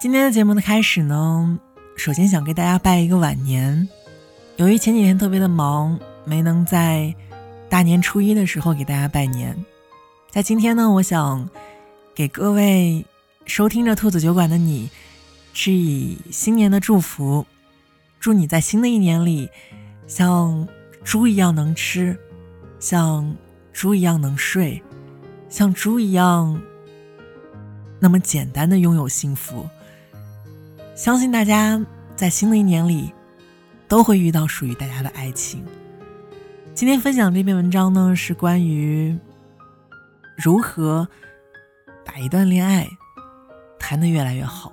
[0.00, 1.58] 今天的节目的开始呢，
[1.96, 3.88] 首先想给大家拜一个晚年。
[4.54, 7.12] 由于前几天特别的忙，没能在
[7.68, 9.56] 大年初一的时候给大家拜年。
[10.30, 11.50] 在今天呢，我想
[12.14, 13.04] 给各位
[13.44, 14.88] 收听着兔子酒馆的你，
[15.52, 17.44] 致以新年的祝福，
[18.20, 19.50] 祝你在新的一年里，
[20.06, 20.68] 像
[21.02, 22.16] 猪一样能吃，
[22.78, 23.36] 像
[23.72, 24.80] 猪一样能睡，
[25.48, 26.62] 像猪一样
[27.98, 29.68] 那么简单的拥有幸福。
[30.98, 31.80] 相信大家
[32.16, 33.14] 在新的一年里，
[33.86, 35.64] 都会遇到属于大家的爱情。
[36.74, 39.16] 今天分享这篇文章呢，是关于
[40.36, 41.06] 如何
[42.04, 42.84] 把一段恋爱
[43.78, 44.72] 谈得越来越好。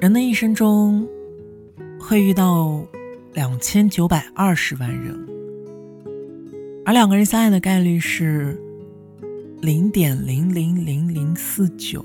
[0.00, 1.06] 人的一生中
[2.00, 2.84] 会遇到
[3.34, 5.28] 两千九百二十万人，
[6.88, 8.58] 而两个人相爱的概率是
[9.60, 12.02] 零点零零零零四九。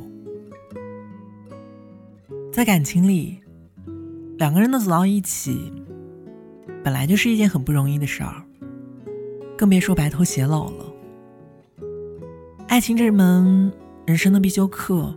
[2.51, 3.39] 在感情里，
[4.37, 5.71] 两个人能走到一起，
[6.83, 8.43] 本来就是一件很不容易的事儿，
[9.57, 10.93] 更别说白头偕老了。
[12.67, 13.71] 爱情这门
[14.05, 15.15] 人生的必修课，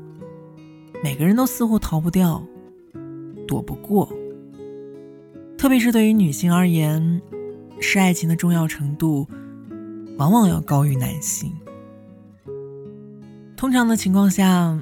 [1.03, 2.41] 每个人都似乎逃不掉。
[3.49, 4.09] 躲不过，
[5.59, 7.21] 特别是对于女性而言，
[7.81, 9.27] 是爱情的重要程度
[10.17, 11.53] 往往要高于男性。
[13.57, 14.79] 通常的情况下，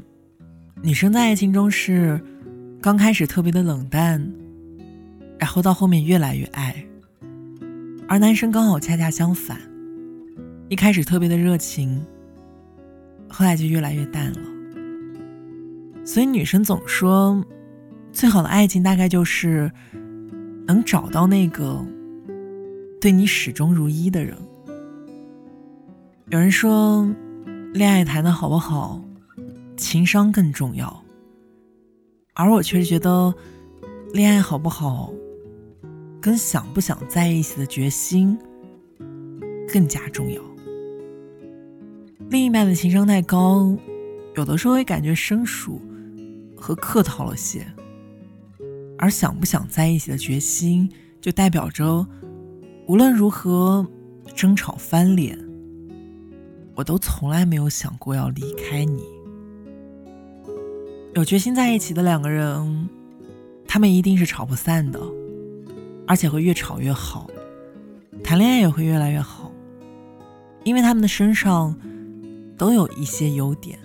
[0.83, 2.21] 女生在爱情中是
[2.81, 4.33] 刚开始特别的冷淡，
[5.39, 6.85] 然后到后面越来越爱，
[8.09, 9.59] 而男生刚好恰恰相反，
[10.69, 12.05] 一开始特别的热情，
[13.29, 14.41] 后来就越来越淡了。
[16.05, 17.45] 所以女生总说。
[18.13, 19.69] 最好的爱情大概就是
[20.69, 21.85] 能找到那个
[23.01, 24.37] 对你始终如一的人。
[26.31, 27.07] 有人说，
[27.75, 28.99] 恋爱谈的好不好，
[29.77, 31.05] 情商更重要。
[32.33, 33.33] 而我却觉得，
[34.15, 35.13] 恋爱好不好，
[36.23, 38.39] 跟想不想在一起的决心
[39.71, 40.41] 更加重要。
[42.31, 43.77] 另一半的情商太高，
[44.35, 45.79] 有的时候会感觉生疏
[46.57, 47.67] 和客套了些。
[48.97, 52.07] 而想不想在一起的决心，就代表着
[52.89, 53.87] 无论如何
[54.35, 55.39] 争吵翻脸，
[56.75, 59.03] 我都从来没有想过要离开你。
[61.15, 62.89] 有决心在一起的两个人，
[63.67, 65.01] 他们一定是吵不散的，
[66.07, 67.31] 而且会越吵越好，
[68.23, 69.53] 谈恋爱也会越来越好，
[70.65, 71.75] 因为他们的身上
[72.59, 73.79] 都有一些优点，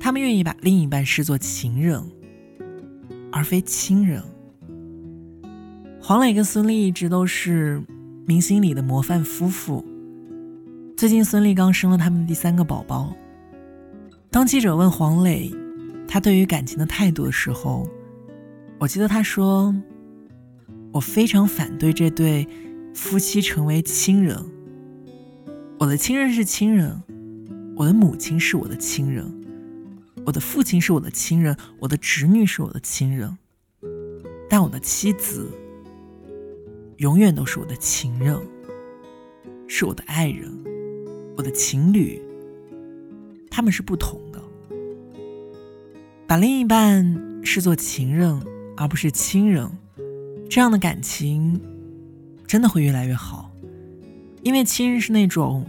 [0.00, 2.02] 他们愿意把另一半视作情人。
[3.36, 4.22] 而非亲人。
[6.00, 7.82] 黄磊跟孙俪一直都是
[8.24, 9.84] 明星里的模范夫妇。
[10.96, 13.12] 最近孙俪刚生了他们的第三个宝宝。
[14.30, 15.52] 当记者问黄磊
[16.06, 17.88] 他对于感情的态度的时候，
[18.78, 19.74] 我记得他说
[20.94, 22.46] ：“我非常反对这对
[22.94, 24.38] 夫妻成为亲人。
[25.80, 27.02] 我的亲人是亲人，
[27.76, 29.28] 我的母亲是我的亲人。”
[30.24, 33.36] 我的父亲是我的亲人，我的侄女是我的亲人，
[34.48, 35.50] 但我的妻子
[36.96, 38.40] 永远都是我的情人，
[39.68, 40.50] 是我的爱人，
[41.36, 42.20] 我的情侣，
[43.50, 44.42] 他们是不同的。
[46.26, 48.40] 把另一半视作情人
[48.76, 49.70] 而不是亲人，
[50.48, 51.60] 这样的感情
[52.46, 53.50] 真的会越来越好，
[54.42, 55.66] 因为亲人是那种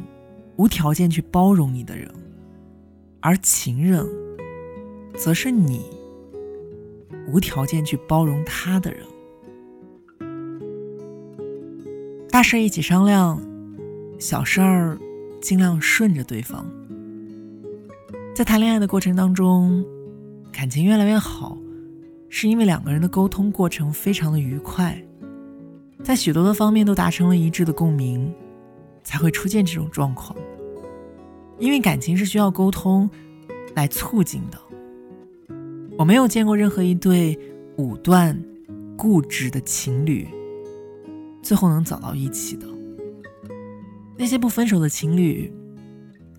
[0.56, 2.10] 无条件去包容你的人，
[3.20, 4.08] 而情人。
[5.18, 5.80] 则是你
[7.32, 9.02] 无条件去包容他的人。
[12.30, 13.42] 大事一起商量，
[14.20, 15.00] 小事儿
[15.46, 16.66] 尽量顺着对方。
[18.34, 19.86] 在谈恋爱的过程当中，
[20.52, 21.56] 感情越来越好，
[22.30, 25.00] 是因为两个人的沟通过程非常的愉快，
[26.04, 28.34] 在许多的方面都达成了一致的共鸣，
[29.04, 30.36] 才会出现这种状况。
[31.60, 33.08] 因为感情是需要沟通
[33.76, 34.58] 来促进的。
[35.96, 37.38] 我没有见过任何一对
[37.78, 38.36] 武断、
[38.98, 40.28] 固执的情侣
[41.44, 42.66] 最后能走到一起的。
[44.18, 45.52] 那些不分手的情侣，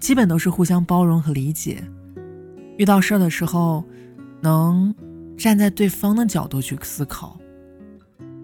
[0.00, 1.82] 基本都是互相包容和理解，
[2.78, 3.84] 遇到事儿的时候
[4.40, 4.94] 能
[5.36, 7.38] 站在对方的角度去思考，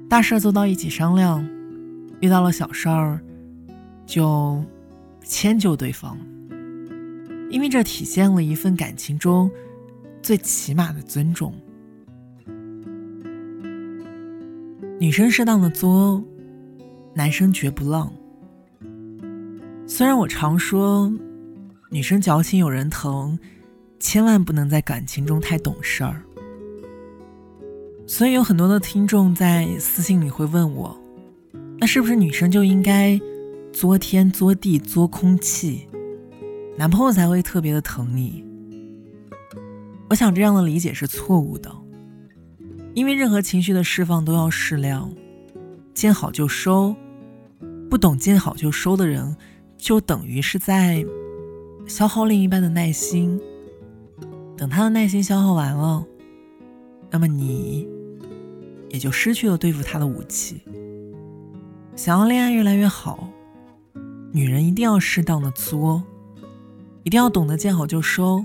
[0.08, 1.46] 大事儿坐到一起商量，
[2.20, 3.20] 遇到了小事儿
[4.04, 4.64] 就
[5.22, 6.18] 迁就对方，
[7.50, 9.50] 因为这体现了一份感情中。
[10.22, 11.52] 最起码的尊重，
[15.00, 16.22] 女生适当的作，
[17.12, 18.12] 男生绝不浪。
[19.94, 21.12] 虽然我常说，
[21.90, 23.38] 女生矫情有人疼，
[24.00, 26.22] 千万不能在感情中太懂事儿。
[28.06, 30.98] 所以有很多的听众在私信里会问我，
[31.78, 33.20] 那是不是女生就应该
[33.70, 35.86] 作天作地作空气，
[36.78, 38.42] 男朋友才会特别的疼你？
[40.08, 41.70] 我想这样的理解是错误的，
[42.94, 45.12] 因为任何情绪的释放都要适量，
[45.92, 46.96] 见好就收，
[47.90, 49.36] 不懂见好就收的人，
[49.82, 51.04] 就等于是在
[51.88, 53.40] 消耗另一半的耐心。
[54.56, 56.06] 等他的耐心消耗完了，
[57.10, 57.88] 那么你
[58.90, 60.62] 也就失去了对付他的武器。
[61.96, 63.28] 想要恋爱越来越好，
[64.30, 66.00] 女人一定要适当的作，
[67.02, 68.44] 一定要懂得见好就收。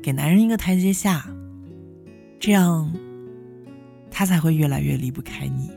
[0.00, 1.28] 给男人一个台阶下，
[2.38, 2.92] 这样
[4.12, 5.68] 他才会越来越离不开你。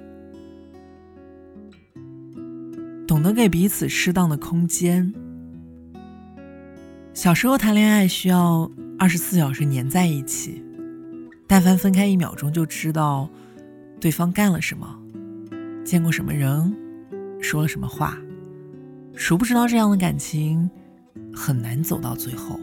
[3.16, 5.14] 懂得给彼此适当的空间。
[7.14, 8.70] 小时候谈恋爱需要
[9.00, 10.62] 二十四小时黏在一起，
[11.48, 13.30] 但凡分开一秒钟就知道
[14.02, 15.00] 对方干了什么，
[15.86, 16.76] 见过什么人，
[17.40, 18.18] 说了什么话。
[19.16, 20.70] 殊不知道这样的感情
[21.34, 22.60] 很难走到最后。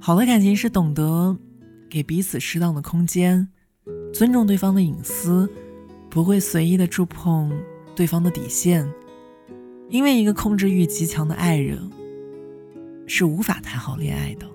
[0.00, 1.36] 好的感情是懂得
[1.90, 3.46] 给彼此适当的空间，
[4.10, 5.46] 尊重对方的隐私，
[6.08, 7.52] 不会随意的触碰
[7.94, 8.88] 对方的底线。
[9.88, 11.78] 因为一个控制欲极强的爱人
[13.06, 14.46] 是无法谈好恋爱的。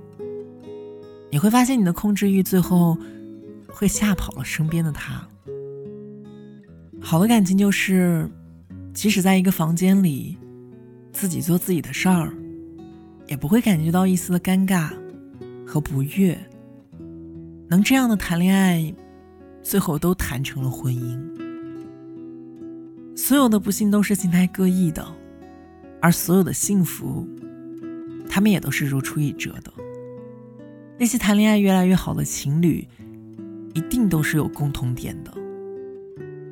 [1.29, 2.97] 你会发现你的控制欲最后
[3.67, 5.27] 会吓跑了身边的他。
[6.99, 8.29] 好的感情就是，
[8.93, 10.37] 即使在一个房间里，
[11.11, 12.33] 自己做自己的事儿，
[13.27, 14.91] 也不会感觉到一丝的尴尬。
[15.69, 16.39] 和不悦，
[17.67, 18.95] 能这样的谈恋爱，
[19.61, 21.46] 最后都谈成了婚姻。
[23.17, 25.03] 所有的不幸都是形态各异的，
[25.99, 27.27] 而所有的幸福，
[28.29, 29.73] 他们也都是如出一辙的。
[30.99, 32.87] 那些谈恋爱越来越好的情侣，
[33.73, 35.33] 一定都是有共同点的。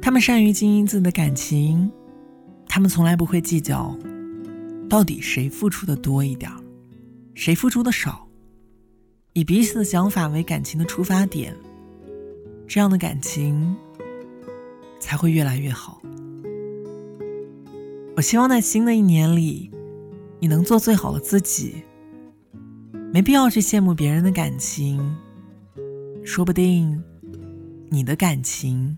[0.01, 1.89] 他们善于经营自己的感情，
[2.67, 3.95] 他们从来不会计较
[4.89, 6.51] 到底谁付出的多一点，
[7.35, 8.27] 谁付出的少。
[9.33, 11.55] 以彼此的想法为感情的出发点，
[12.67, 13.75] 这样的感情
[14.99, 16.01] 才会越来越好。
[18.15, 19.69] 我希望在新的一年里，
[20.39, 21.83] 你能做最好的自己。
[23.11, 25.15] 没必要去羡慕别人的感情，
[26.23, 27.03] 说不定
[27.89, 28.97] 你的感情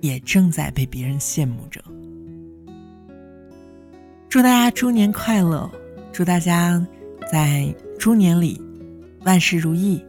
[0.00, 1.82] 也正在被别人羡慕着。
[4.28, 5.70] 祝大家猪年快乐！
[6.12, 6.84] 祝大家
[7.30, 8.60] 在猪年里。
[9.24, 10.04] 万事如意，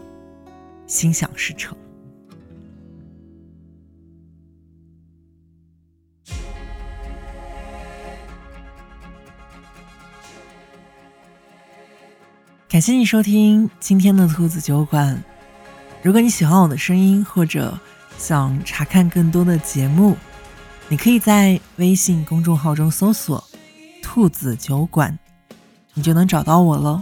[0.87, 1.75] 心想事成。
[12.75, 15.23] 感谢你收听今天的兔子酒馆。
[16.01, 17.79] 如果你喜欢我的声音，或者
[18.17, 20.17] 想查看更多的节目，
[20.89, 23.41] 你可以在微信公众号中搜索
[24.03, 25.17] “兔子酒馆”，
[25.95, 27.01] 你就能找到我了。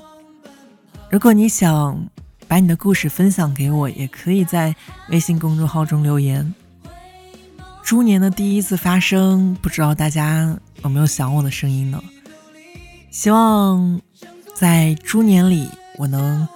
[1.10, 2.08] 如果你想
[2.48, 4.75] 把你的故事分享给我，也可以在
[5.10, 6.53] 微信公众号中留言。
[7.82, 12.00] 猪年的第一次发声，不知道大家有没有想我的声音呢？
[13.10, 14.00] 希望
[14.63, 16.48] 在猪年里，我能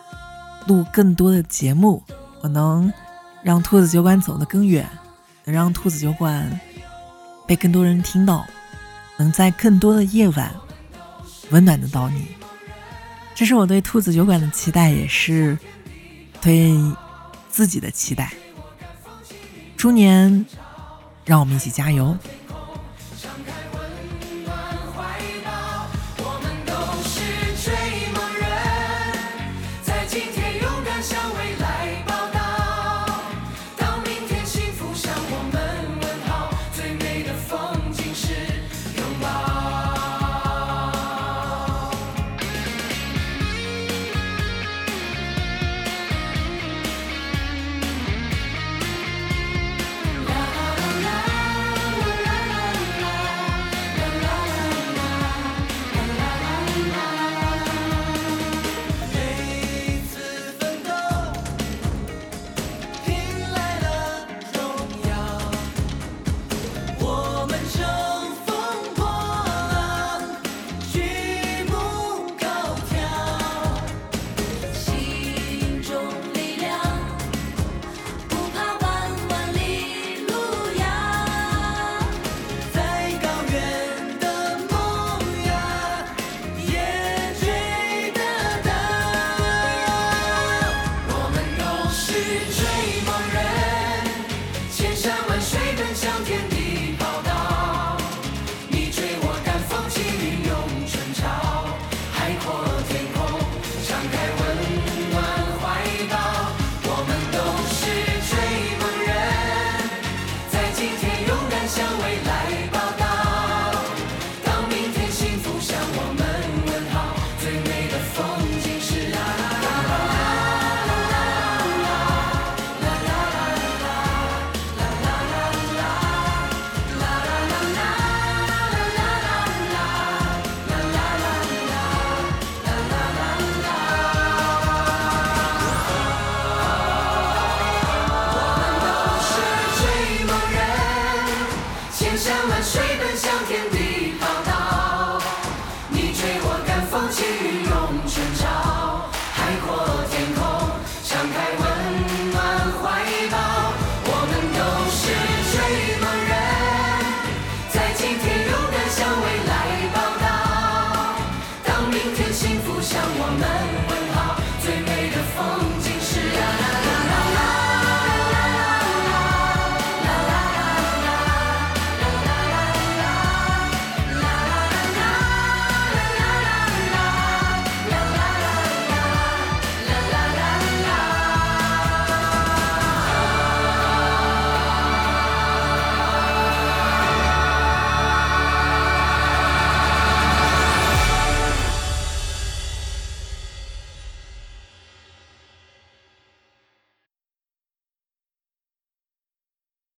[0.65, 2.01] 录更多的节目，
[2.39, 2.89] 我能
[3.43, 4.87] 让兔子酒馆走得更远，
[5.43, 6.57] 能让兔子酒馆
[7.45, 8.47] 被更多人听到，
[9.17, 10.55] 能在更多的夜晚
[11.49, 12.29] 温暖得到你。
[13.35, 15.59] 这是我对兔子酒馆的期待，也是
[16.39, 16.79] 对
[17.49, 18.31] 自己的期待。
[19.75, 20.45] 猪年，
[21.25, 22.17] 让我们一起加油！